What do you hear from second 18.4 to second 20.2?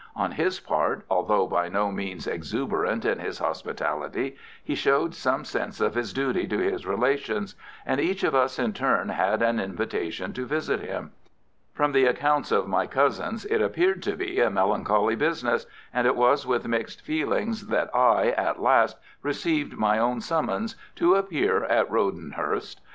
last received my own